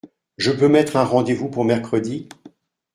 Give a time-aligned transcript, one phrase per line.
[0.39, 2.27] Je peux mettre un rendez-vous pour mercredi?